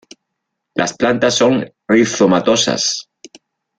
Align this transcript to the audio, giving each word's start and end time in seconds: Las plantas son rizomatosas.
Las 0.73 0.97
plantas 0.97 1.35
son 1.35 1.71
rizomatosas. 1.87 3.07